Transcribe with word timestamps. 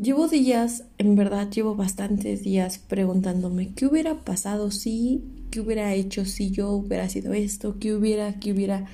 Llevo 0.00 0.28
días, 0.28 0.84
en 0.98 1.16
verdad 1.16 1.48
llevo 1.50 1.74
bastantes 1.74 2.42
días 2.42 2.78
preguntándome 2.78 3.72
qué 3.72 3.86
hubiera 3.86 4.14
pasado 4.14 4.70
si, 4.70 5.22
qué 5.50 5.60
hubiera 5.60 5.94
hecho 5.94 6.26
si 6.26 6.50
yo 6.50 6.70
hubiera 6.72 7.08
sido 7.08 7.32
esto, 7.32 7.76
qué 7.80 7.94
hubiera, 7.94 8.38
qué 8.38 8.52
hubiera, 8.52 8.84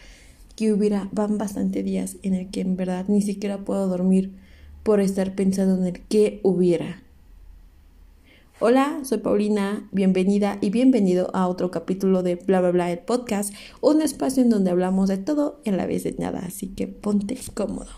qué 0.54 0.72
hubiera. 0.72 1.08
Van 1.10 1.38
bastantes 1.38 1.84
días 1.84 2.18
en 2.22 2.34
el 2.34 2.50
que 2.52 2.60
en 2.60 2.76
verdad 2.76 3.06
ni 3.08 3.20
siquiera 3.20 3.58
puedo 3.58 3.88
dormir 3.88 4.30
por 4.84 5.00
estar 5.00 5.34
pensando 5.34 5.76
en 5.76 5.92
el 5.92 6.00
qué 6.02 6.38
hubiera. 6.44 7.02
Hola, 8.60 9.00
soy 9.02 9.18
Paulina, 9.18 9.88
bienvenida 9.90 10.58
y 10.60 10.70
bienvenido 10.70 11.34
a 11.34 11.48
otro 11.48 11.72
capítulo 11.72 12.22
de 12.22 12.36
Bla 12.36 12.60
Bla 12.60 12.70
Bla 12.70 12.92
el 12.92 13.00
podcast, 13.00 13.52
un 13.80 14.02
espacio 14.02 14.44
en 14.44 14.50
donde 14.50 14.70
hablamos 14.70 15.08
de 15.08 15.18
todo 15.18 15.60
y 15.64 15.70
a 15.70 15.72
la 15.72 15.86
vez 15.86 16.04
de 16.04 16.14
nada, 16.16 16.44
así 16.46 16.68
que 16.68 16.86
ponte 16.86 17.36
cómodo. 17.54 17.90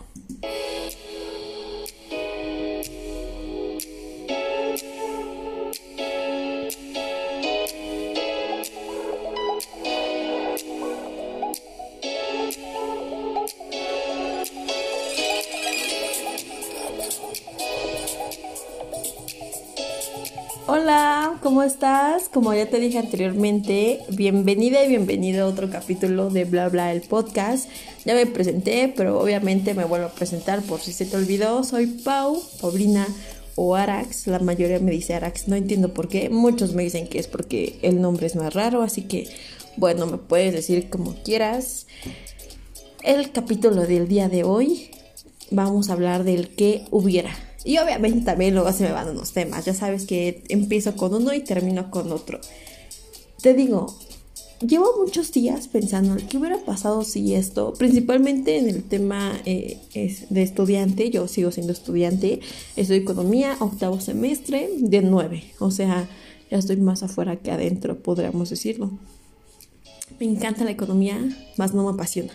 Hola, 20.66 21.38
¿cómo 21.42 21.62
estás? 21.62 22.30
Como 22.30 22.54
ya 22.54 22.70
te 22.70 22.80
dije 22.80 22.98
anteriormente, 22.98 24.00
bienvenida 24.08 24.82
y 24.82 24.88
bienvenido 24.88 25.44
a 25.44 25.48
otro 25.48 25.68
capítulo 25.68 26.30
de 26.30 26.46
Bla 26.46 26.70
Bla 26.70 26.90
el 26.90 27.02
podcast. 27.02 27.68
Ya 28.06 28.14
me 28.14 28.24
presenté, 28.24 28.90
pero 28.96 29.20
obviamente 29.20 29.74
me 29.74 29.84
vuelvo 29.84 30.06
a 30.06 30.12
presentar 30.12 30.62
por 30.62 30.80
si 30.80 30.94
se 30.94 31.04
te 31.04 31.18
olvidó. 31.18 31.64
Soy 31.64 31.86
Pau, 31.86 32.42
Paulina 32.62 33.06
o 33.56 33.74
Arax. 33.74 34.26
La 34.26 34.38
mayoría 34.38 34.78
me 34.78 34.90
dice 34.90 35.12
Arax, 35.12 35.48
no 35.48 35.56
entiendo 35.56 35.92
por 35.92 36.08
qué. 36.08 36.30
Muchos 36.30 36.72
me 36.72 36.82
dicen 36.82 37.08
que 37.08 37.18
es 37.18 37.26
porque 37.26 37.78
el 37.82 38.00
nombre 38.00 38.26
es 38.26 38.34
más 38.34 38.54
raro, 38.54 38.80
así 38.80 39.02
que 39.02 39.28
bueno, 39.76 40.06
me 40.06 40.16
puedes 40.16 40.54
decir 40.54 40.88
como 40.88 41.14
quieras. 41.24 41.86
El 43.02 43.32
capítulo 43.32 43.82
del 43.82 44.08
día 44.08 44.30
de 44.30 44.44
hoy 44.44 44.90
vamos 45.50 45.90
a 45.90 45.92
hablar 45.92 46.24
del 46.24 46.48
que 46.48 46.86
hubiera. 46.90 47.36
Y 47.64 47.78
obviamente 47.78 48.20
también 48.20 48.54
luego 48.54 48.72
se 48.72 48.84
me 48.84 48.92
van 48.92 49.08
unos 49.08 49.32
temas. 49.32 49.64
Ya 49.64 49.74
sabes 49.74 50.06
que 50.06 50.44
empiezo 50.48 50.96
con 50.96 51.14
uno 51.14 51.32
y 51.32 51.40
termino 51.40 51.90
con 51.90 52.12
otro. 52.12 52.38
Te 53.40 53.54
digo, 53.54 53.94
llevo 54.60 54.86
muchos 54.98 55.32
días 55.32 55.68
pensando 55.68 56.16
qué 56.28 56.38
hubiera 56.38 56.58
pasado 56.58 57.04
si 57.04 57.34
esto, 57.34 57.72
principalmente 57.74 58.58
en 58.58 58.68
el 58.68 58.82
tema 58.82 59.40
eh, 59.44 59.78
de 60.30 60.42
estudiante, 60.42 61.10
yo 61.10 61.28
sigo 61.28 61.50
siendo 61.50 61.72
estudiante, 61.72 62.40
estudio 62.76 63.00
economía, 63.00 63.56
octavo 63.60 64.00
semestre 64.00 64.70
de 64.78 65.02
nueve. 65.02 65.44
O 65.58 65.70
sea, 65.70 66.08
ya 66.50 66.58
estoy 66.58 66.76
más 66.76 67.02
afuera 67.02 67.36
que 67.36 67.50
adentro, 67.50 67.98
podríamos 67.98 68.50
decirlo. 68.50 68.90
Me 70.20 70.26
encanta 70.26 70.64
la 70.64 70.70
economía, 70.70 71.18
más 71.56 71.74
no 71.74 71.84
me 71.84 71.94
apasiona. 71.94 72.32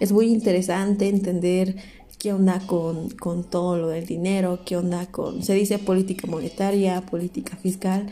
Es 0.00 0.12
muy 0.12 0.26
interesante 0.26 1.08
entender 1.08 1.76
qué 2.24 2.32
onda 2.32 2.58
con, 2.66 3.10
con 3.10 3.44
todo 3.44 3.76
lo 3.76 3.88
del 3.88 4.06
dinero, 4.06 4.60
qué 4.64 4.78
onda 4.78 5.04
con, 5.04 5.42
se 5.42 5.52
dice 5.52 5.78
política 5.78 6.26
monetaria, 6.26 7.02
política 7.02 7.54
fiscal, 7.54 8.06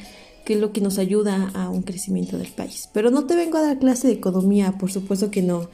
qué 0.45 0.53
es 0.53 0.61
lo 0.61 0.71
que 0.71 0.83
nos 0.83 0.99
ayuda 0.99 1.51
a 1.55 1.71
un 1.71 1.81
crecimiento 1.81 2.37
del 2.37 2.49
país. 2.49 2.91
Pero 2.93 3.11
no 3.11 3.25
te 3.25 3.37
vengo 3.37 3.57
a 3.57 3.63
dar 3.63 3.79
clase 3.79 4.09
de 4.09 4.13
economía, 4.13 4.73
por 4.73 4.93
supuesto 4.93 5.31
que 5.31 5.41
no. 5.41 5.71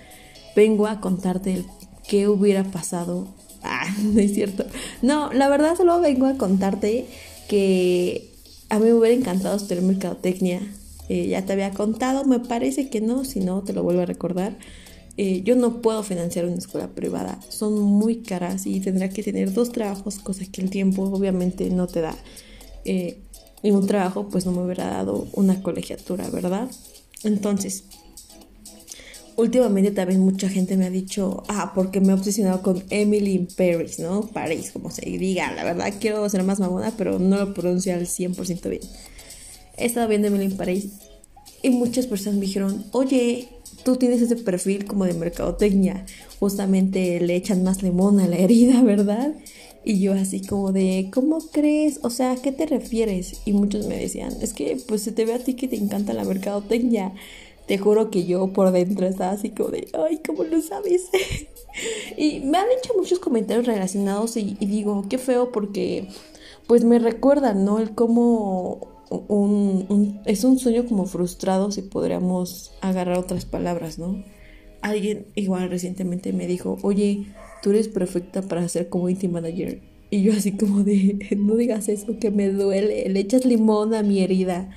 Vengo 0.54 0.86
a 0.86 1.00
contarte 1.00 1.64
qué 2.06 2.28
hubiera 2.28 2.62
pasado. 2.62 3.26
Ah, 3.64 3.92
no 4.04 4.20
es 4.20 4.34
cierto. 4.34 4.64
No, 5.02 5.32
la 5.32 5.48
verdad 5.48 5.76
solo 5.76 6.00
vengo 6.00 6.26
a 6.26 6.38
contarte 6.38 7.06
que 7.48 8.30
a 8.68 8.78
mí 8.78 8.84
me 8.84 8.94
hubiera 8.94 9.16
encantado 9.16 9.56
estudiar 9.56 9.82
mercadotecnia. 9.82 10.60
Eh, 11.08 11.26
ya 11.26 11.44
te 11.44 11.54
había 11.54 11.72
contado, 11.72 12.24
me 12.24 12.38
parece 12.38 12.88
que 12.88 13.00
no, 13.00 13.24
si 13.24 13.40
no 13.40 13.62
te 13.62 13.72
lo 13.72 13.82
vuelvo 13.82 14.02
a 14.02 14.06
recordar. 14.06 14.56
Eh, 15.20 15.42
yo 15.42 15.56
no 15.56 15.82
puedo 15.82 16.04
financiar 16.04 16.44
una 16.44 16.58
escuela 16.58 16.86
privada, 16.94 17.40
son 17.48 17.82
muy 17.82 18.22
caras 18.22 18.66
y 18.66 18.78
tendrá 18.78 19.08
que 19.08 19.24
tener 19.24 19.52
dos 19.52 19.72
trabajos, 19.72 20.20
cosa 20.20 20.44
que 20.46 20.60
el 20.60 20.70
tiempo 20.70 21.02
obviamente 21.02 21.68
no 21.70 21.88
te 21.88 22.02
da. 22.02 22.16
Eh, 22.84 23.18
y 23.64 23.72
un 23.72 23.84
trabajo 23.88 24.28
pues 24.28 24.46
no 24.46 24.52
me 24.52 24.62
hubiera 24.62 24.86
dado 24.86 25.26
una 25.32 25.60
colegiatura, 25.60 26.30
¿verdad? 26.30 26.70
Entonces, 27.24 27.82
últimamente 29.34 29.90
también 29.90 30.20
mucha 30.20 30.48
gente 30.48 30.76
me 30.76 30.86
ha 30.86 30.90
dicho, 30.90 31.42
ah, 31.48 31.72
porque 31.74 32.00
me 32.00 32.12
he 32.12 32.14
obsesionado 32.14 32.62
con 32.62 32.84
Emily 32.88 33.32
in 33.32 33.48
Paris, 33.48 33.98
¿no? 33.98 34.20
París, 34.20 34.70
como 34.72 34.92
se 34.92 35.04
diga, 35.04 35.52
la 35.52 35.64
verdad 35.64 35.92
quiero 36.00 36.28
ser 36.28 36.44
más 36.44 36.60
mamona, 36.60 36.92
pero 36.96 37.18
no 37.18 37.38
lo 37.38 37.54
pronuncio 37.54 37.92
al 37.92 38.06
100% 38.06 38.68
bien. 38.70 38.82
He 39.76 39.86
estado 39.86 40.06
viendo 40.06 40.28
Emily 40.28 40.44
in 40.44 40.56
Paris 40.56 40.90
y 41.60 41.70
muchas 41.70 42.06
personas 42.06 42.38
me 42.38 42.46
dijeron, 42.46 42.84
oye, 42.92 43.48
tú 43.88 43.96
tienes 43.96 44.20
ese 44.20 44.36
perfil 44.36 44.84
como 44.84 45.06
de 45.06 45.14
mercadotecnia, 45.14 46.04
justamente 46.38 47.18
le 47.20 47.36
echan 47.36 47.62
más 47.62 47.82
limón 47.82 48.20
a 48.20 48.28
la 48.28 48.36
herida, 48.36 48.82
¿verdad? 48.84 49.32
Y 49.82 49.98
yo 49.98 50.12
así 50.12 50.42
como 50.42 50.72
de, 50.72 51.08
¿cómo 51.10 51.38
crees? 51.38 51.98
O 52.02 52.10
sea, 52.10 52.32
¿a 52.32 52.36
qué 52.36 52.52
te 52.52 52.66
refieres? 52.66 53.40
Y 53.46 53.54
muchos 53.54 53.86
me 53.86 53.96
decían, 53.96 54.34
es 54.42 54.52
que 54.52 54.76
pues 54.86 55.00
se 55.00 55.12
te 55.12 55.24
ve 55.24 55.32
a 55.32 55.38
ti 55.38 55.54
que 55.54 55.68
te 55.68 55.76
encanta 55.76 56.12
la 56.12 56.24
mercadotecnia. 56.24 57.14
Te 57.66 57.78
juro 57.78 58.10
que 58.10 58.26
yo 58.26 58.52
por 58.52 58.72
dentro 58.72 59.06
estaba 59.06 59.32
así 59.32 59.48
como 59.50 59.70
de, 59.70 59.88
ay, 59.94 60.20
¿cómo 60.26 60.44
lo 60.44 60.60
sabes? 60.60 61.04
y 62.18 62.40
me 62.40 62.58
han 62.58 62.66
hecho 62.78 62.92
muchos 62.94 63.20
comentarios 63.20 63.64
relacionados 63.64 64.36
y, 64.36 64.58
y 64.60 64.66
digo, 64.66 65.06
qué 65.08 65.16
feo 65.16 65.50
porque 65.50 66.08
pues 66.66 66.84
me 66.84 66.98
recuerdan, 66.98 67.64
¿no? 67.64 67.78
El 67.78 67.94
cómo 67.94 68.97
un, 69.10 70.20
es 70.24 70.44
un 70.44 70.58
sueño 70.58 70.86
como 70.86 71.06
frustrado 71.06 71.70
si 71.70 71.82
podríamos 71.82 72.72
agarrar 72.80 73.18
otras 73.18 73.44
palabras, 73.44 73.98
¿no? 73.98 74.24
Alguien 74.82 75.26
igual 75.34 75.70
recientemente 75.70 76.32
me 76.32 76.46
dijo, 76.46 76.78
oye, 76.82 77.26
tú 77.62 77.70
eres 77.70 77.88
perfecta 77.88 78.42
para 78.42 78.68
ser 78.68 78.88
community 78.88 79.28
manager. 79.28 79.80
Y 80.10 80.22
yo 80.22 80.32
así 80.32 80.52
como 80.52 80.84
de, 80.84 81.18
no 81.36 81.56
digas 81.56 81.88
eso, 81.88 82.18
que 82.18 82.30
me 82.30 82.48
duele, 82.48 83.08
le 83.08 83.20
echas 83.20 83.44
limón 83.44 83.94
a 83.94 84.02
mi 84.02 84.20
herida. 84.20 84.70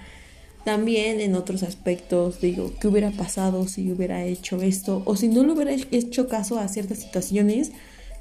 También 0.65 1.21
en 1.21 1.35
otros 1.35 1.63
aspectos 1.63 2.39
digo, 2.39 2.71
¿qué 2.79 2.87
hubiera 2.87 3.11
pasado 3.11 3.67
si 3.67 3.91
hubiera 3.91 4.25
hecho 4.25 4.61
esto? 4.61 5.01
O 5.05 5.15
si 5.15 5.27
no 5.27 5.43
le 5.43 5.53
hubiera 5.53 5.73
hecho 5.73 6.27
caso 6.27 6.59
a 6.59 6.67
ciertas 6.67 6.99
situaciones, 6.99 7.71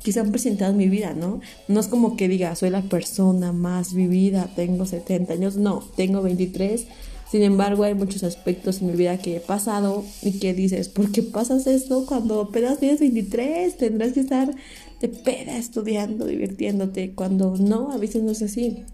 que 0.02 0.18
han 0.18 0.30
presentado 0.30 0.72
en 0.72 0.78
mi 0.78 0.88
vida, 0.88 1.14
¿no? 1.14 1.40
No 1.68 1.80
es 1.80 1.88
como 1.88 2.16
que 2.16 2.28
diga, 2.28 2.54
soy 2.56 2.70
la 2.70 2.82
persona 2.82 3.52
más 3.52 3.94
vivida, 3.94 4.50
tengo 4.56 4.86
70 4.86 5.32
años, 5.32 5.56
no, 5.56 5.84
tengo 5.96 6.22
23. 6.22 6.86
Sin 7.30 7.42
embargo, 7.42 7.84
hay 7.84 7.94
muchos 7.94 8.24
aspectos 8.24 8.80
en 8.80 8.88
mi 8.88 8.94
vida 8.94 9.18
que 9.18 9.36
he 9.36 9.40
pasado 9.40 10.04
y 10.22 10.40
que 10.40 10.52
dices, 10.52 10.88
¿por 10.88 11.12
qué 11.12 11.22
pasas 11.22 11.66
esto 11.68 12.04
cuando 12.06 12.40
apenas 12.40 12.80
tienes 12.80 12.98
23? 12.98 13.76
Tendrás 13.76 14.12
que 14.12 14.20
estar 14.20 14.52
de 15.00 15.08
peda 15.08 15.56
estudiando, 15.56 16.26
divirtiéndote, 16.26 17.12
cuando 17.14 17.56
no, 17.56 17.92
a 17.92 17.98
veces 17.98 18.24
no 18.24 18.32
es 18.32 18.42
así. 18.42 18.84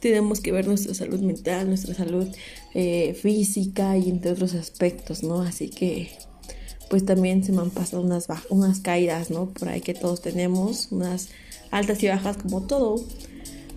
Tenemos 0.00 0.40
que 0.40 0.52
ver 0.52 0.66
nuestra 0.66 0.94
salud 0.94 1.20
mental, 1.20 1.68
nuestra 1.68 1.94
salud 1.94 2.26
eh, 2.74 3.14
física 3.20 3.98
y 3.98 4.08
entre 4.08 4.32
otros 4.32 4.54
aspectos, 4.54 5.22
¿no? 5.22 5.42
Así 5.42 5.68
que 5.68 6.10
pues 6.88 7.04
también 7.04 7.44
se 7.44 7.52
me 7.52 7.62
han 7.62 7.70
pasado 7.70 8.02
unas, 8.02 8.28
unas 8.48 8.80
caídas, 8.80 9.30
¿no? 9.30 9.46
Por 9.46 9.68
ahí 9.68 9.80
que 9.80 9.94
todos 9.94 10.20
tenemos, 10.20 10.88
unas 10.90 11.28
altas 11.70 12.02
y 12.02 12.08
bajas 12.08 12.36
como 12.36 12.62
todo. 12.62 13.02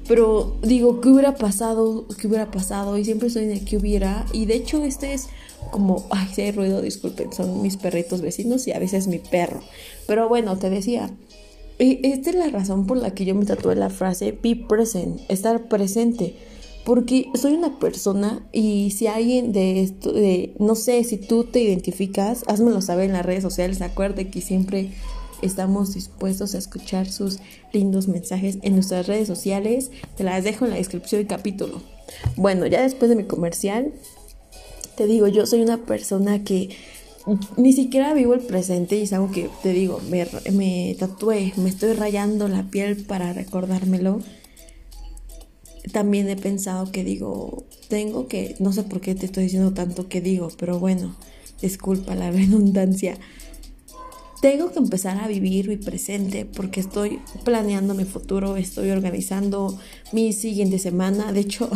Pero 0.08 0.58
digo, 0.64 1.02
¿qué 1.02 1.10
hubiera 1.10 1.36
pasado? 1.36 2.08
¿Qué 2.20 2.28
hubiera 2.28 2.50
pasado? 2.50 2.98
Y 2.98 3.06
siempre 3.06 3.28
estoy 3.28 3.44
en 3.44 3.66
que 3.66 3.78
hubiera. 3.78 4.26
Y 4.34 4.46
de 4.46 4.56
hecho 4.56 4.84
este 4.84 5.14
es 5.14 5.28
como, 5.72 6.08
ay, 6.12 6.28
si 6.34 6.42
hay 6.42 6.52
ruido, 6.52 6.82
disculpen, 6.82 7.32
son 7.34 7.62
mis 7.62 7.78
perritos 7.78 8.22
vecinos 8.22 8.68
y 8.68 8.72
a 8.72 8.80
veces 8.80 9.08
mi 9.08 9.20
perro. 9.20 9.62
Pero 10.08 10.28
bueno, 10.28 10.58
te 10.58 10.70
decía, 10.70 11.12
esta 11.80 12.30
es 12.30 12.36
la 12.36 12.50
razón 12.50 12.86
por 12.86 12.98
la 12.98 13.12
que 13.12 13.26
yo 13.26 13.36
me 13.36 13.46
tatué 13.46 13.76
la 13.76 13.90
frase 13.90 14.38
be 14.44 14.56
present, 14.56 15.22
estar 15.30 15.68
presente 15.68 16.36
porque 16.86 17.30
soy 17.36 17.54
una 17.54 17.80
persona 17.80 18.48
y 18.52 18.92
si 18.92 19.08
alguien 19.08 19.52
de 19.52 19.84
esto, 19.84 20.12
de, 20.12 20.56
no 20.60 20.76
sé, 20.76 21.04
si 21.04 21.18
tú 21.18 21.44
te 21.44 21.62
identificas, 21.62 22.44
házmelo 22.48 22.82
saber 22.82 23.06
en 23.06 23.14
las 23.14 23.26
redes 23.26 23.44
sociales, 23.44 23.82
acuérdate 23.82 24.30
que 24.30 24.42
siempre 24.42 24.92
estamos 25.42 25.94
dispuestos 25.94 26.56
a 26.56 26.58
escuchar 26.58 27.10
sus 27.10 27.40
lindos 27.72 28.08
mensajes 28.08 28.58
en 28.62 28.74
nuestras 28.74 29.08
redes 29.08 29.28
sociales, 29.28 29.92
te 30.16 30.24
las 30.24 30.44
dejo 30.44 30.66
en 30.66 30.72
la 30.72 30.78
descripción 30.78 31.20
del 31.20 31.28
capítulo. 31.28 31.82
Bueno, 32.36 32.66
ya 32.66 32.82
después 32.82 33.10
de 33.10 33.16
mi 33.16 33.24
comercial, 33.26 33.94
te 34.96 35.06
digo, 35.06 35.28
yo 35.28 35.46
soy 35.46 35.62
una 35.62 35.86
persona 35.86 36.44
que 36.44 36.70
ni 37.58 37.74
siquiera 37.74 38.14
vivo 38.14 38.34
el 38.34 38.40
presente 38.40 38.98
y 38.98 39.04
es 39.04 39.14
algo 39.14 39.32
que 39.32 39.50
te 39.62 39.74
digo, 39.74 40.02
me, 40.10 40.28
me 40.52 40.96
tatué, 40.98 41.54
me 41.58 41.70
estoy 41.70 41.94
rayando 41.94 42.48
la 42.48 42.64
piel 42.64 42.98
para 42.98 43.34
recordármelo 43.34 44.22
también 45.92 46.30
he 46.30 46.36
pensado 46.36 46.92
que 46.92 47.04
digo, 47.04 47.66
tengo 47.88 48.28
que, 48.28 48.56
no 48.60 48.74
sé 48.74 48.84
por 48.84 49.02
qué 49.02 49.16
te 49.16 49.26
estoy 49.26 49.44
diciendo 49.44 49.74
tanto 49.74 50.08
que 50.08 50.22
digo, 50.22 50.50
pero 50.58 50.80
bueno, 50.80 51.16
disculpa 51.62 52.16
la 52.16 52.32
redundancia. 52.32 53.18
tengo 54.42 54.72
que 54.72 54.80
empezar 54.80 55.18
a 55.18 55.28
vivir 55.28 55.68
mi 55.68 55.78
presente 55.78 56.46
porque 56.46 56.80
estoy 56.80 57.20
planeando 57.44 57.94
mi 57.94 58.06
futuro, 58.06 58.58
estoy 58.58 58.92
organizando 58.92 59.78
mi 60.12 60.34
siguiente 60.34 60.80
semana. 60.80 61.32
De 61.32 61.42
hecho, 61.42 61.70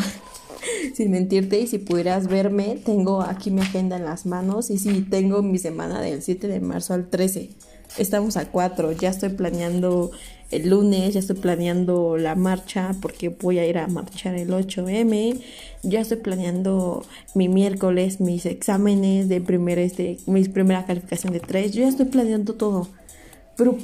sin 0.95 1.11
mentirte, 1.11 1.59
y 1.59 1.67
si 1.67 1.77
pudieras 1.77 2.27
verme, 2.27 2.79
tengo 2.83 3.21
aquí 3.21 3.51
mi 3.51 3.61
agenda 3.61 3.97
en 3.97 4.05
las 4.05 4.25
manos 4.25 4.69
y 4.69 4.77
sí, 4.77 5.05
tengo 5.09 5.41
mi 5.41 5.57
semana 5.57 6.01
del 6.01 6.21
7 6.21 6.47
de 6.47 6.59
marzo 6.59 6.93
al 6.93 7.09
13. 7.09 7.49
Estamos 7.97 8.37
a 8.37 8.49
4, 8.49 8.91
ya 8.93 9.09
estoy 9.09 9.29
planeando 9.29 10.11
el 10.55 10.69
lunes, 10.69 11.13
ya 11.13 11.19
estoy 11.19 11.37
planeando 11.37 12.17
la 12.17 12.35
marcha 12.35 12.95
porque 13.01 13.29
voy 13.29 13.59
a 13.59 13.67
ir 13.67 13.77
a 13.77 13.87
marchar 13.87 14.35
el 14.35 14.49
8M, 14.49 15.39
ya 15.83 16.01
estoy 16.01 16.17
planeando 16.17 17.03
mi 17.35 17.49
miércoles, 17.49 18.21
mis 18.21 18.45
exámenes 18.45 19.29
de 19.29 19.41
primer, 19.41 19.79
este, 19.79 20.17
mi 20.25 20.43
primera 20.45 20.85
calificación 20.85 21.33
de 21.33 21.39
3, 21.39 21.73
yo 21.73 21.81
ya 21.81 21.89
estoy 21.89 22.05
planeando 22.05 22.53
todo. 22.53 22.87
Pero, 23.57 23.77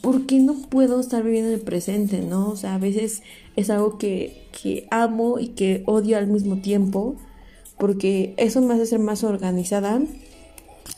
¿por 0.00 0.26
qué 0.26 0.38
no 0.40 0.54
puedo 0.68 1.00
estar 1.00 1.22
viviendo 1.22 1.52
el 1.52 1.60
presente, 1.60 2.20
no? 2.20 2.50
O 2.50 2.56
sea, 2.56 2.74
a 2.74 2.78
veces 2.78 3.22
es 3.56 3.70
algo 3.70 3.98
que, 3.98 4.48
que 4.62 4.86
amo 4.90 5.38
y 5.38 5.48
que 5.48 5.82
odio 5.86 6.16
al 6.18 6.26
mismo 6.26 6.60
tiempo 6.60 7.16
porque 7.80 8.34
eso 8.36 8.60
me 8.60 8.74
hace 8.74 8.86
ser 8.86 8.98
más 8.98 9.24
organizada 9.24 10.00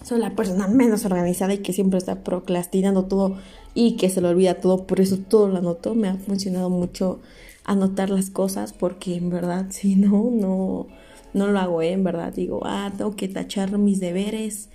soy 0.05 0.19
la 0.19 0.35
persona 0.35 0.69
menos 0.69 1.05
organizada 1.05 1.55
y 1.55 1.59
que 1.59 1.73
siempre 1.73 1.99
está 1.99 2.25
procrastinando 2.25 3.05
todo 3.05 3.39
y 3.75 3.97
que 3.97 4.11
se 4.11 4.21
le 4.21 4.29
olvida 4.29 4.55
todo, 4.55 4.87
por 4.87 5.01
eso 5.01 5.19
todo 5.19 5.49
lo 5.49 5.59
anoto. 5.59 5.95
Me 5.95 6.09
ha 6.09 6.17
funcionado 6.17 6.71
mucho 6.71 7.21
anotar 7.65 8.11
las 8.11 8.31
cosas 8.31 8.73
porque 8.73 9.17
en 9.17 9.31
verdad 9.31 9.67
si 9.71 9.97
no, 9.97 10.31
no, 10.31 10.87
no 11.35 11.47
lo 11.47 11.59
hago, 11.59 11.83
¿eh? 11.83 11.93
en 11.93 12.05
verdad 12.05 12.33
digo, 12.33 12.61
ah, 12.65 12.93
tengo 12.97 13.17
que 13.17 13.29
tachar 13.29 13.77
mis 13.79 14.01
deberes. 14.01 14.69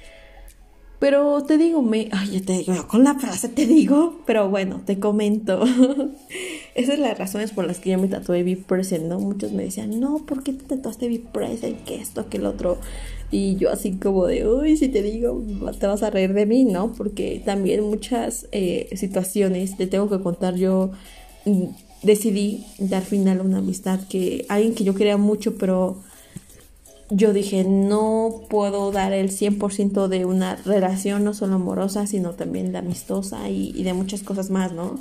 Pero 1.00 1.44
te 1.44 1.60
digo, 1.60 1.84
me, 1.84 2.10
ay, 2.12 2.40
ya 2.40 2.42
te 2.42 2.54
digo, 2.54 2.88
con 2.88 3.04
la 3.04 3.14
frase 3.14 3.50
te 3.50 3.68
digo, 3.68 4.20
pero 4.26 4.50
bueno, 4.50 4.82
te 4.84 5.00
comento. 5.00 5.64
Esas 6.76 6.96
son 6.96 7.04
las 7.04 7.18
razones 7.18 7.52
por 7.52 7.68
las 7.68 7.80
que 7.80 7.92
yo 7.92 8.00
me 8.00 8.08
tatué 8.08 8.42
Be 8.42 8.58
Present, 8.58 9.06
¿no? 9.06 9.20
Muchos 9.20 9.52
me 9.52 9.64
decían, 9.64 10.00
no, 10.00 10.26
¿por 10.26 10.42
qué 10.42 10.54
te 10.54 10.64
tatuaste 10.64 11.08
Be 11.08 11.20
Present? 11.20 11.84
Que 11.84 11.96
esto, 11.96 12.30
que 12.30 12.38
el 12.38 12.48
otro. 12.48 12.80
Y 13.30 13.58
yo 13.58 13.72
así 13.72 13.92
como 13.92 14.26
de, 14.26 14.48
uy, 14.48 14.76
si 14.78 14.88
te 14.88 15.04
digo, 15.04 15.44
te 15.80 15.86
vas 15.86 16.02
a 16.02 16.10
reír 16.10 16.34
de 16.34 16.48
mí, 16.48 16.66
¿no? 16.66 16.94
Porque 16.94 17.44
también 17.46 17.84
muchas 17.84 18.48
eh, 18.52 18.90
situaciones, 18.96 19.78
te 19.78 19.86
tengo 19.86 20.10
que 20.10 20.20
contar, 20.24 20.56
yo 20.56 20.92
mm, 21.46 21.66
decidí 22.02 22.66
dar 22.80 23.04
final 23.04 23.40
a 23.40 23.44
una 23.44 23.60
amistad 23.60 24.00
que 24.08 24.46
alguien 24.50 24.74
que 24.74 24.84
yo 24.84 24.96
quería 24.96 25.18
mucho, 25.18 25.58
pero 25.58 26.02
yo 27.10 27.34
dije, 27.34 27.64
no 27.64 28.42
puedo 28.50 28.92
dar 28.92 29.14
el 29.14 29.30
100% 29.32 30.08
de 30.08 30.26
una 30.26 30.56
relación, 30.56 31.24
no 31.24 31.34
solo 31.34 31.56
amorosa, 31.56 32.08
sino 32.08 32.32
también 32.32 32.72
de 32.72 32.80
amistosa 32.80 33.50
y, 33.50 33.84
de 33.84 33.94
muchas 33.94 34.24
cosas 34.24 34.50
más, 34.50 34.74
¿no? 34.74 35.00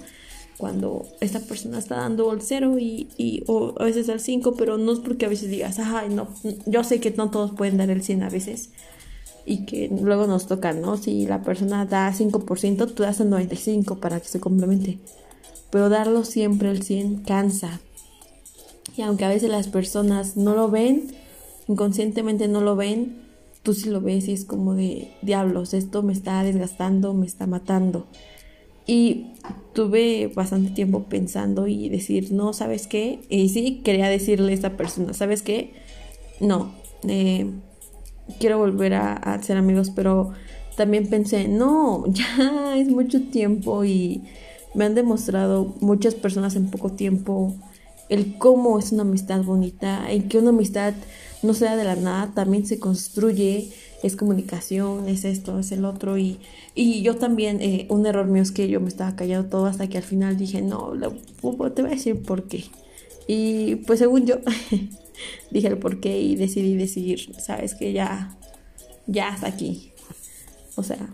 cuando 0.56 1.04
esta 1.20 1.40
persona 1.40 1.78
está 1.78 1.96
dando 1.96 2.32
el 2.32 2.40
cero 2.40 2.78
y, 2.78 3.08
y 3.18 3.44
o 3.46 3.74
a 3.78 3.84
veces 3.84 4.08
el 4.08 4.20
5, 4.20 4.54
pero 4.56 4.78
no 4.78 4.92
es 4.92 5.00
porque 5.00 5.26
a 5.26 5.28
veces 5.28 5.50
digas, 5.50 5.78
ay, 5.78 6.08
no, 6.08 6.28
yo 6.64 6.82
sé 6.82 6.98
que 6.98 7.10
no 7.10 7.30
todos 7.30 7.50
pueden 7.50 7.76
dar 7.76 7.90
el 7.90 8.02
100 8.02 8.22
a 8.22 8.30
veces 8.30 8.70
y 9.46 9.64
que 9.64 9.88
luego 9.88 10.26
nos 10.26 10.46
toca, 10.46 10.72
¿no? 10.72 10.96
Si 10.96 11.24
la 11.24 11.42
persona 11.42 11.86
da 11.86 12.12
5%, 12.12 12.92
tú 12.92 13.02
das 13.04 13.20
el 13.20 13.30
95 13.30 14.00
para 14.00 14.20
que 14.20 14.28
se 14.28 14.40
complemente. 14.40 14.98
Pero 15.70 15.88
darlo 15.88 16.24
siempre 16.24 16.70
el 16.70 16.82
100 16.82 17.22
cansa. 17.22 17.80
Y 18.96 19.02
aunque 19.02 19.24
a 19.24 19.28
veces 19.28 19.48
las 19.48 19.68
personas 19.68 20.36
no 20.36 20.54
lo 20.54 20.68
ven, 20.68 21.14
inconscientemente 21.68 22.48
no 22.48 22.60
lo 22.60 22.76
ven, 22.76 23.26
tú 23.62 23.74
sí 23.74 23.90
lo 23.90 24.00
ves 24.00 24.28
y 24.28 24.32
es 24.32 24.44
como 24.44 24.74
de 24.74 25.08
diablos, 25.22 25.74
esto 25.74 26.02
me 26.02 26.12
está 26.12 26.42
desgastando, 26.42 27.14
me 27.14 27.26
está 27.26 27.46
matando. 27.46 28.06
Y 28.86 29.32
tuve 29.72 30.30
bastante 30.34 30.70
tiempo 30.70 31.04
pensando 31.04 31.66
y 31.66 31.88
decir, 31.88 32.30
no, 32.30 32.52
¿sabes 32.52 32.86
qué? 32.86 33.20
Y 33.28 33.48
sí, 33.48 33.80
quería 33.84 34.08
decirle 34.08 34.52
a 34.52 34.54
esta 34.54 34.76
persona, 34.76 35.12
¿sabes 35.12 35.42
qué? 35.42 35.72
No, 36.40 36.70
eh, 37.08 37.50
quiero 38.38 38.58
volver 38.58 38.94
a, 38.94 39.42
ser 39.42 39.56
amigos, 39.56 39.90
pero 39.90 40.32
también 40.76 41.08
pensé, 41.08 41.48
no, 41.48 42.04
ya 42.08 42.76
es 42.76 42.88
mucho 42.88 43.22
tiempo 43.22 43.84
y 43.84 44.22
me 44.74 44.84
han 44.84 44.94
demostrado 44.94 45.74
muchas 45.80 46.14
personas 46.14 46.54
en 46.54 46.70
poco 46.70 46.92
tiempo 46.92 47.54
el 48.08 48.38
cómo 48.38 48.78
es 48.78 48.92
una 48.92 49.02
amistad 49.02 49.42
bonita, 49.42 50.08
en 50.08 50.28
que 50.28 50.38
una 50.38 50.50
amistad 50.50 50.94
no 51.42 51.54
sea 51.54 51.76
de 51.76 51.84
la 51.84 51.96
nada, 51.96 52.32
también 52.34 52.66
se 52.66 52.78
construye 52.78 53.70
es 54.02 54.16
comunicación, 54.16 55.08
es 55.08 55.24
esto, 55.24 55.58
es 55.58 55.72
el 55.72 55.84
otro. 55.84 56.18
Y, 56.18 56.38
y 56.74 57.02
yo 57.02 57.16
también, 57.16 57.60
eh, 57.60 57.86
un 57.88 58.06
error 58.06 58.26
mío 58.26 58.42
es 58.42 58.52
que 58.52 58.68
yo 58.68 58.80
me 58.80 58.88
estaba 58.88 59.16
callando 59.16 59.48
todo 59.48 59.66
hasta 59.66 59.88
que 59.88 59.98
al 59.98 60.04
final 60.04 60.36
dije, 60.36 60.62
no, 60.62 60.92
te 60.92 61.82
voy 61.82 61.90
a 61.90 61.94
decir 61.94 62.22
por 62.22 62.44
qué. 62.44 62.64
Y 63.26 63.76
pues 63.86 63.98
según 63.98 64.26
yo, 64.26 64.36
dije 65.50 65.68
el 65.68 65.78
por 65.78 66.00
qué 66.00 66.20
y 66.20 66.36
decidí 66.36 66.76
decir, 66.76 67.34
sabes 67.38 67.74
que 67.74 67.92
ya, 67.92 68.36
ya 69.06 69.28
hasta 69.28 69.48
aquí. 69.48 69.92
O 70.76 70.82
sea, 70.82 71.08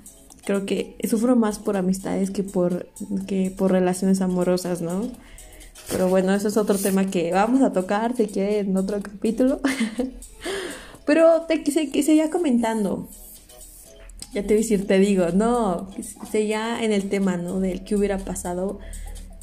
creo 0.45 0.67
que 0.67 0.97
sufro 1.09 1.37
más 1.37 1.59
por 1.59 1.77
amistades 1.77 2.31
que 2.31 2.43
por, 2.43 2.89
que 3.27 3.53
por 3.57 3.71
relaciones 3.71 4.21
amorosas, 4.21 4.83
¿no? 4.83 5.11
Pero 5.93 6.09
bueno, 6.09 6.35
eso 6.35 6.49
es 6.49 6.57
otro 6.57 6.79
tema 6.79 7.07
que 7.07 7.33
vamos 7.33 7.61
a 7.61 7.73
tocar, 7.73 8.17
si 8.17 8.27
quieren, 8.27 8.71
en 8.71 8.77
otro 8.77 9.01
capítulo. 9.03 9.61
Pero 11.05 11.43
te 11.43 11.63
que 11.63 12.03
seguía 12.03 12.31
comentando. 12.31 13.09
Ya 14.33 14.43
te 14.43 14.49
voy 14.49 14.57
a 14.57 14.61
decir, 14.61 14.87
te 14.87 14.99
digo, 14.99 15.27
no, 15.35 15.91
seguía 16.31 16.83
en 16.83 16.93
el 16.93 17.11
tema, 17.11 17.37
¿no? 17.37 17.61
Del 17.61 17.85
qué 17.85 17.97
hubiera 17.97 18.17
pasado. 18.17 18.79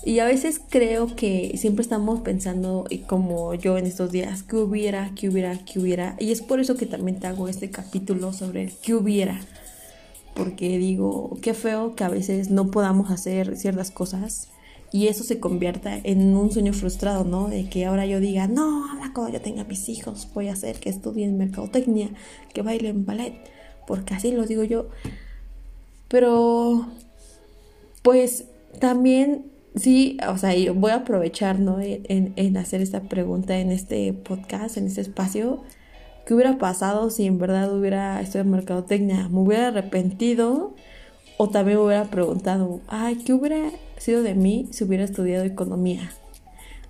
Y 0.04 0.20
a 0.20 0.26
veces 0.26 0.60
creo 0.68 1.16
que 1.16 1.56
siempre 1.58 1.84
estamos 1.84 2.22
pensando, 2.22 2.86
y 2.90 3.00
como 3.00 3.54
yo 3.54 3.78
en 3.78 3.86
estos 3.86 4.12
días, 4.12 4.42
qué 4.42 4.56
hubiera, 4.56 5.12
qué 5.16 5.30
hubiera, 5.30 5.56
qué 5.66 5.80
hubiera. 5.80 6.16
Y 6.20 6.32
es 6.32 6.42
por 6.42 6.60
eso 6.60 6.76
que 6.76 6.88
también 6.88 7.20
te 7.20 7.28
hago 7.28 7.48
este 7.48 7.70
capítulo 7.70 8.34
sobre 8.34 8.64
el 8.64 8.72
qué 8.82 8.96
hubiera. 8.96 9.40
Porque 10.34 10.80
digo, 10.80 11.38
qué 11.44 11.54
feo 11.54 11.96
que 11.96 12.06
a 12.06 12.10
veces 12.10 12.50
no 12.50 12.72
podamos 12.72 13.12
hacer 13.12 13.58
ciertas 13.58 13.92
cosas 13.92 14.48
y 14.92 15.08
eso 15.08 15.24
se 15.24 15.40
convierta 15.40 16.00
en 16.04 16.36
un 16.36 16.52
sueño 16.52 16.74
frustrado, 16.74 17.24
¿no? 17.24 17.48
De 17.48 17.70
que 17.70 17.86
ahora 17.86 18.06
yo 18.06 18.20
diga, 18.20 18.48
no, 18.48 18.90
ahora 18.90 19.12
cuando 19.14 19.34
yo 19.34 19.42
tenga 19.42 19.64
mis 19.64 19.88
hijos 19.90 20.28
voy 20.34 20.48
a 20.48 20.54
hacer 20.54 20.80
que 20.80 20.90
estudien 20.90 21.38
mercadotecnia, 21.38 22.10
que 22.54 22.62
bailen 22.62 23.06
ballet, 23.06 23.36
porque 23.86 24.16
así 24.16 24.32
lo 24.32 24.46
digo 24.46 24.64
yo. 24.64 24.90
Pero, 26.08 26.88
pues 28.02 28.46
también, 28.80 29.52
sí, 29.76 30.18
o 30.28 30.38
sea, 30.38 30.56
yo 30.56 30.74
voy 30.74 30.92
a 30.92 30.96
aprovechar, 30.96 31.60
¿no? 31.60 31.80
En, 31.80 32.34
en 32.36 32.58
hacer 32.58 32.82
esta 32.82 33.02
pregunta 33.02 33.60
en 33.60 33.72
este 33.72 34.14
podcast, 34.14 34.78
en 34.78 34.88
este 34.88 35.02
espacio. 35.02 35.62
¿Qué 36.26 36.34
hubiera 36.34 36.58
pasado 36.58 37.10
si 37.12 37.26
en 37.26 37.38
verdad 37.38 37.76
hubiera 37.76 38.22
estudiado 38.22 38.50
mercadotecnia? 38.50 39.30
¿Me 39.30 39.40
hubiera 39.40 39.68
arrepentido? 39.68 40.76
O 41.42 41.48
también 41.48 41.78
me 41.78 41.86
hubiera 41.86 42.04
preguntado, 42.04 42.82
ay, 42.90 43.16
¿qué 43.24 43.32
hubiera 43.32 43.72
sido 43.98 44.24
de 44.24 44.36
mí 44.36 44.68
si 44.72 44.84
hubiera 44.84 45.06
estudiado 45.06 45.46
economía? 45.46 46.12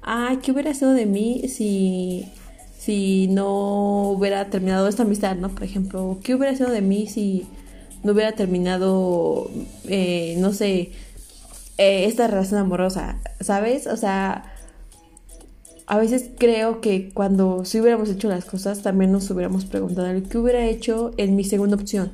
Ay, 0.01 0.37
¿qué 0.37 0.51
hubiera 0.51 0.73
sido 0.73 0.93
de 0.93 1.05
mí 1.05 1.47
si, 1.47 2.25
si 2.75 3.27
no 3.27 4.09
hubiera 4.09 4.49
terminado 4.49 4.87
esta 4.87 5.03
amistad, 5.03 5.35
¿no? 5.35 5.49
Por 5.49 5.65
ejemplo, 5.65 6.17
¿qué 6.23 6.33
hubiera 6.33 6.55
sido 6.55 6.71
de 6.71 6.81
mí 6.81 7.05
si 7.05 7.45
no 8.01 8.13
hubiera 8.13 8.31
terminado, 8.31 9.51
eh, 9.87 10.35
no 10.39 10.51
sé, 10.51 10.93
eh, 11.77 12.05
esta 12.05 12.25
relación 12.25 12.59
amorosa? 12.59 13.19
¿Sabes? 13.41 13.85
O 13.85 13.97
sea, 13.97 14.51
a 15.85 15.99
veces 15.99 16.31
creo 16.39 16.81
que 16.81 17.11
cuando 17.13 17.65
si 17.65 17.79
hubiéramos 17.79 18.09
hecho 18.09 18.29
las 18.29 18.45
cosas, 18.45 18.81
también 18.81 19.11
nos 19.11 19.29
hubiéramos 19.29 19.65
preguntado, 19.65 20.07
¿qué 20.27 20.37
hubiera 20.39 20.65
hecho 20.65 21.11
en 21.17 21.35
mi 21.35 21.43
segunda 21.43 21.75
opción? 21.75 22.11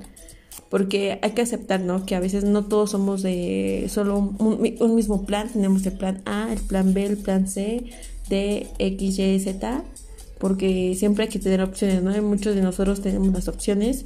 Porque 0.75 1.20
hay 1.22 1.32
que 1.32 1.41
aceptar, 1.41 1.79
¿no? 1.79 2.05
Que 2.05 2.15
a 2.15 2.20
veces 2.20 2.44
no 2.44 2.65
todos 2.65 2.91
somos 2.91 3.24
de 3.24 3.86
solo 3.88 4.36
un, 4.38 4.94
mismo 4.94 5.25
plan, 5.25 5.48
tenemos 5.48 5.86
el 5.86 5.94
plan 5.94 6.22
A, 6.25 6.51
el 6.51 6.60
plan 6.60 6.94
B, 6.94 7.05
el 7.05 7.15
plan 7.15 7.48
C, 7.48 7.86
D, 8.27 8.67
X, 8.77 9.17
Y, 9.17 9.39
Z, 9.39 9.84
porque 10.38 10.94
siempre 10.98 11.24
hay 11.24 11.29
que 11.29 11.39
tener 11.39 11.62
opciones, 11.62 12.03
¿no? 12.03 12.12
muchos 12.24 12.55
de 12.55 12.62
nosotros 12.62 13.01
tenemos 13.01 13.32
las 13.32 13.48
opciones, 13.48 14.03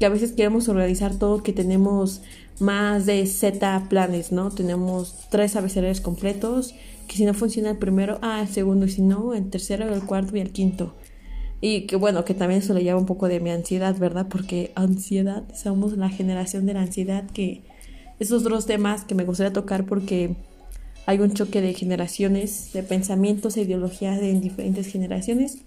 que 0.00 0.06
a 0.06 0.08
veces 0.08 0.32
queremos 0.32 0.68
organizar 0.68 1.14
todo, 1.14 1.44
que 1.44 1.52
tenemos 1.52 2.22
más 2.58 3.06
de 3.06 3.24
Z 3.24 3.86
planes, 3.88 4.32
¿no? 4.32 4.50
Tenemos 4.50 5.14
tres 5.30 5.54
abecedarios 5.54 6.00
completos, 6.00 6.74
que 7.06 7.18
si 7.18 7.24
no 7.24 7.34
funciona 7.34 7.70
el 7.70 7.78
primero, 7.78 8.18
ah, 8.20 8.40
el 8.42 8.48
segundo, 8.48 8.86
y 8.86 8.90
si 8.90 9.02
no, 9.02 9.32
el 9.32 9.48
tercero, 9.48 9.94
el 9.94 10.02
cuarto 10.02 10.36
y 10.36 10.40
el 10.40 10.50
quinto. 10.50 10.92
Y 11.60 11.82
que 11.82 11.96
bueno, 11.96 12.24
que 12.24 12.34
también 12.34 12.62
eso 12.62 12.72
le 12.72 12.82
lleva 12.82 12.98
un 12.98 13.06
poco 13.06 13.28
de 13.28 13.40
mi 13.40 13.50
ansiedad, 13.50 13.96
¿verdad? 13.98 14.26
Porque 14.28 14.72
ansiedad, 14.74 15.44
somos 15.54 15.96
la 15.96 16.08
generación 16.08 16.64
de 16.66 16.74
la 16.74 16.82
ansiedad, 16.82 17.24
que 17.30 17.62
esos 18.18 18.42
dos 18.42 18.66
temas 18.66 19.04
que 19.04 19.14
me 19.14 19.24
gustaría 19.24 19.52
tocar 19.52 19.84
porque 19.84 20.36
hay 21.06 21.18
un 21.18 21.34
choque 21.34 21.60
de 21.60 21.74
generaciones, 21.74 22.72
de 22.72 22.82
pensamientos 22.82 23.56
e 23.56 23.62
ideologías 23.62 24.20
en 24.22 24.40
diferentes 24.40 24.86
generaciones. 24.86 25.58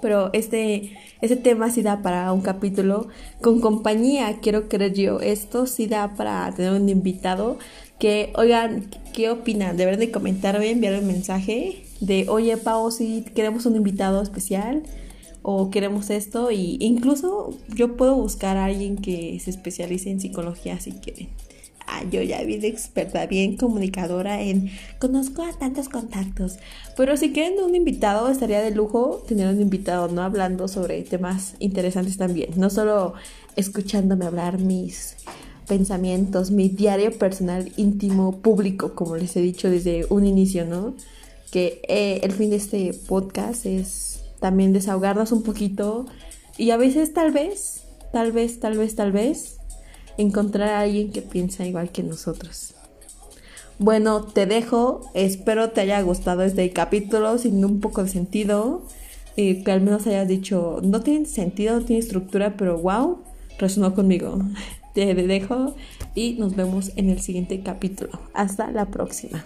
Pero 0.00 0.30
este, 0.32 0.92
este 1.20 1.36
tema 1.36 1.70
sí 1.70 1.82
da 1.82 2.02
para 2.02 2.32
un 2.32 2.40
capítulo 2.40 3.08
con 3.40 3.60
compañía, 3.60 4.38
quiero 4.40 4.68
creer 4.68 4.92
yo. 4.92 5.20
Esto 5.20 5.66
sí 5.66 5.86
da 5.86 6.14
para 6.14 6.52
tener 6.54 6.72
un 6.72 6.88
invitado 6.88 7.58
que, 7.98 8.32
oigan, 8.36 8.90
¿qué 9.12 9.30
opinan? 9.30 9.76
Deberían 9.76 10.00
de 10.00 10.10
comentarme, 10.12 10.70
enviar 10.70 11.00
un 11.00 11.06
mensaje 11.06 11.82
de, 12.00 12.28
oye, 12.28 12.56
Pau, 12.56 12.90
si 12.92 13.22
queremos 13.34 13.66
un 13.66 13.74
invitado 13.74 14.22
especial 14.22 14.82
o 15.42 15.70
queremos 15.70 16.10
esto. 16.10 16.50
Y 16.50 16.78
incluso 16.80 17.54
yo 17.74 17.96
puedo 17.96 18.14
buscar 18.14 18.56
a 18.56 18.66
alguien 18.66 18.96
que 18.96 19.38
se 19.40 19.50
especialice 19.50 20.10
en 20.10 20.20
psicología 20.20 20.78
si 20.80 20.92
quieren. 20.92 21.28
Ah, 21.90 22.04
yo 22.10 22.20
ya 22.20 22.42
bien 22.42 22.62
experta, 22.66 23.24
bien 23.24 23.56
comunicadora 23.56 24.42
en 24.42 24.70
conozco 24.98 25.42
a 25.42 25.52
tantos 25.54 25.88
contactos. 25.88 26.58
Pero 26.96 27.16
si 27.16 27.32
quieren 27.32 27.64
un 27.64 27.74
invitado, 27.74 28.28
estaría 28.28 28.60
de 28.60 28.72
lujo 28.72 29.22
tener 29.26 29.48
un 29.48 29.60
invitado, 29.60 30.08
¿no? 30.08 30.20
Hablando 30.22 30.68
sobre 30.68 31.02
temas 31.02 31.54
interesantes 31.60 32.18
también. 32.18 32.50
No 32.56 32.68
solo 32.68 33.14
escuchándome 33.56 34.26
hablar 34.26 34.58
mis 34.58 35.16
pensamientos, 35.66 36.50
mi 36.50 36.68
diario 36.68 37.16
personal, 37.16 37.72
íntimo, 37.76 38.38
público, 38.38 38.94
como 38.94 39.16
les 39.16 39.34
he 39.36 39.40
dicho 39.40 39.70
desde 39.70 40.04
un 40.10 40.26
inicio, 40.26 40.66
¿no? 40.66 40.94
Que 41.50 41.80
eh, 41.88 42.20
el 42.22 42.32
fin 42.32 42.50
de 42.50 42.56
este 42.56 42.92
podcast 43.06 43.64
es 43.64 44.17
también 44.40 44.72
desahogarnos 44.72 45.32
un 45.32 45.42
poquito 45.42 46.06
y 46.56 46.70
a 46.70 46.76
veces 46.76 47.14
tal 47.14 47.32
vez, 47.32 47.84
tal 48.12 48.32
vez, 48.32 48.60
tal 48.60 48.76
vez, 48.76 48.94
tal 48.94 49.12
vez 49.12 49.58
encontrar 50.16 50.68
a 50.70 50.80
alguien 50.80 51.12
que 51.12 51.22
piensa 51.22 51.66
igual 51.66 51.90
que 51.90 52.02
nosotros. 52.02 52.74
Bueno, 53.78 54.24
te 54.24 54.46
dejo. 54.46 55.02
Espero 55.14 55.70
te 55.70 55.82
haya 55.82 56.02
gustado 56.02 56.42
este 56.42 56.70
capítulo 56.72 57.38
sin 57.38 57.64
un 57.64 57.80
poco 57.80 58.02
de 58.02 58.10
sentido. 58.10 58.82
Y 59.36 59.62
que 59.62 59.70
al 59.70 59.80
menos 59.80 60.06
hayas 60.08 60.26
dicho, 60.26 60.80
no 60.82 61.00
tiene 61.00 61.24
sentido, 61.26 61.78
no 61.78 61.84
tiene 61.84 62.00
estructura, 62.00 62.56
pero 62.56 62.76
wow, 62.78 63.18
resonó 63.58 63.94
conmigo. 63.94 64.40
Te 64.94 65.14
dejo 65.14 65.76
y 66.16 66.32
nos 66.40 66.56
vemos 66.56 66.90
en 66.96 67.08
el 67.08 67.20
siguiente 67.20 67.62
capítulo. 67.62 68.18
Hasta 68.34 68.72
la 68.72 68.86
próxima. 68.86 69.44